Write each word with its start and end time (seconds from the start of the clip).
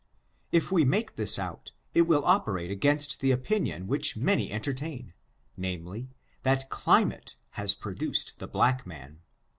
If 0.51 0.71
we 0.71 0.83
make 0.83 1.15
this 1.15 1.37
out, 1.37 1.73
it 1.93 2.07
will 2.07 2.25
operate 2.25 2.71
against 2.71 3.19
the 3.19 3.29
opinion 3.29 3.85
which 3.85 4.17
many 4.17 4.51
entertain, 4.51 5.13
namely, 5.55 6.09
that 6.41 6.71
climate 6.71 7.35
has 7.51 7.75
produced 7.75 8.39
the 8.39 8.47
black 8.47 8.87
man. 8.87 9.19